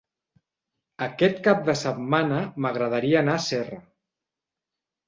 [1.07, 3.83] Aquest cap de setmana m'agradaria anar a Serra.